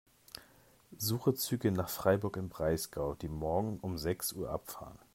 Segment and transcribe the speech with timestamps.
[0.97, 4.97] Suche Züge nach Freiburg im Breisgau, die morgen um sechs Uhr abfahren.